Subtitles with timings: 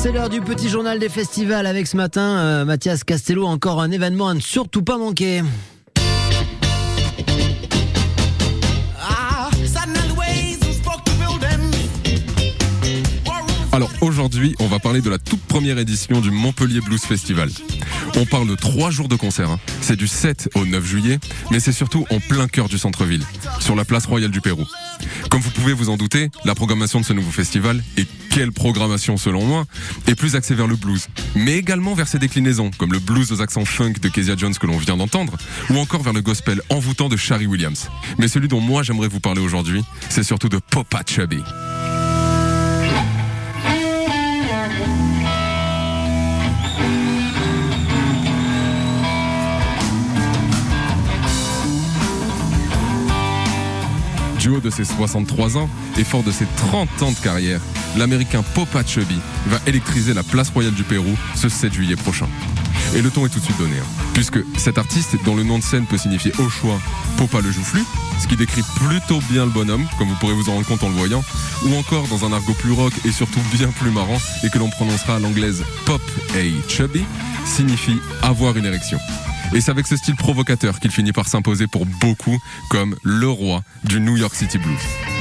[0.00, 3.90] C'est l'heure du petit journal des festivals avec ce matin euh, Mathias Castello, encore un
[3.90, 5.42] événement à ne surtout pas manquer.
[13.72, 17.50] Alors aujourd'hui, on va parler de la toute première édition du Montpellier Blues Festival.
[18.16, 19.50] On parle de trois jours de concert.
[19.50, 19.58] hein.
[19.80, 21.18] C'est du 7 au 9 juillet,
[21.50, 23.24] mais c'est surtout en plein cœur du centre-ville,
[23.58, 24.64] sur la place royale du Pérou.
[25.30, 29.16] Comme vous pouvez vous en douter, la programmation de ce nouveau festival, et quelle programmation
[29.16, 29.64] selon moi,
[30.06, 33.40] est plus axée vers le blues, mais également vers ses déclinaisons, comme le blues aux
[33.40, 35.36] accents funk de Kezia Jones que l'on vient d'entendre,
[35.70, 37.88] ou encore vers le gospel envoûtant de Shari Williams.
[38.18, 41.42] Mais celui dont moi j'aimerais vous parler aujourd'hui, c'est surtout de Popa Chubby.
[54.38, 57.60] Du haut de ses 63 ans et fort de ses 30 ans de carrière,
[57.96, 62.28] l'américain Popa Chubby va électriser la place royale du Pérou ce 7 juillet prochain.
[62.94, 65.58] Et le ton est tout de suite donné, hein, puisque cet artiste, dont le nom
[65.58, 66.80] de scène peut signifier au choix
[67.16, 67.82] Popa le joufflu,
[68.20, 70.88] ce qui décrit plutôt bien le bonhomme, comme vous pourrez vous en rendre compte en
[70.88, 71.22] le voyant,
[71.66, 74.70] ou encore dans un argot plus rock et surtout bien plus marrant, et que l'on
[74.70, 76.02] prononcera à l'anglaise Pop
[76.34, 77.04] A Chubby,
[77.44, 78.98] signifie avoir une érection.
[79.54, 82.38] Et c'est avec ce style provocateur qu'il finit par s'imposer pour beaucoup
[82.70, 85.17] comme le roi du New York City Blues.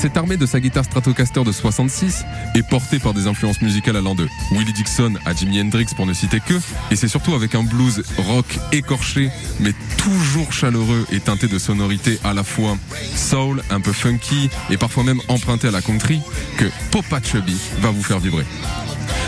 [0.00, 4.14] Cette armée de sa guitare Stratocaster de 66 est portée par des influences musicales allant
[4.14, 6.54] de Willie Dixon à Jimi Hendrix pour ne citer que,
[6.90, 12.18] et c'est surtout avec un blues rock écorché mais toujours chaleureux et teinté de sonorités
[12.24, 12.78] à la fois
[13.14, 16.22] soul, un peu funky et parfois même emprunté à la country
[16.56, 18.46] que Popa Chubby va vous faire vibrer.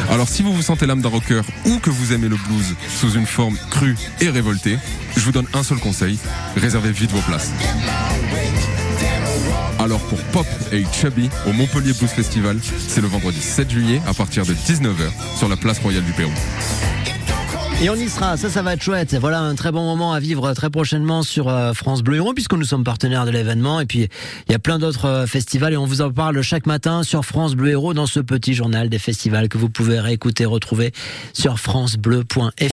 [0.09, 3.13] Alors si vous vous sentez l'âme d'un rocker ou que vous aimez le blues sous
[3.13, 4.79] une forme crue et révoltée,
[5.19, 6.19] je vous donne un seul conseil,
[6.57, 7.51] réservez vite vos places.
[9.83, 14.15] Alors pour Pop et Chubby au Montpellier Blues Festival, c'est le vendredi 7 juillet à
[14.15, 16.31] partir de 19h sur la place royale du Pérou.
[17.83, 19.17] Et on y sera, ça, ça va être chouette.
[19.17, 22.53] Voilà un très bon moment à vivre très prochainement sur euh, France Bleu Héros, puisque
[22.53, 23.81] nous sommes partenaires de l'événement.
[23.81, 24.09] Et puis,
[24.47, 27.25] il y a plein d'autres euh, festivals et on vous en parle chaque matin sur
[27.25, 30.93] France Bleu Héros dans ce petit journal des festivals que vous pouvez réécouter, retrouver
[31.33, 32.53] sur francebleu.fr.